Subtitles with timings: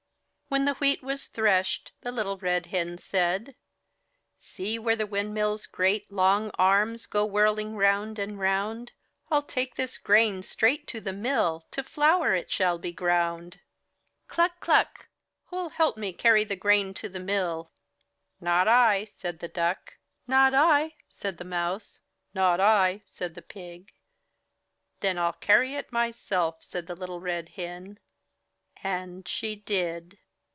[0.51, 3.55] When the wheat was threshed, Little Red Hen said:—
[4.37, 8.91] "See where the windmill's great, long arms Go whirling round and round!
[9.31, 13.61] rU take this grain straight to the mill; To flour it shall be ground.
[14.27, 14.59] Cluck!
[14.59, 15.07] Cluck!
[15.45, 17.71] Who'll help me carry the grain to the mill?"
[18.41, 19.99] "Not I," said the Duck.
[20.27, 22.01] "Not I," said the Mouse.
[22.33, 23.93] "Not I," said the Pig.
[24.99, 27.99] "Then Til carry it myself," said Little Red Hen.
[28.83, 30.17] And she did.